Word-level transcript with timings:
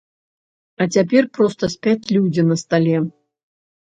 А 0.85 0.85
цяпер 0.95 1.27
проста 1.37 1.69
спяць 1.73 2.11
людзі 2.15 2.47
на 2.47 2.57
стале. 2.63 2.97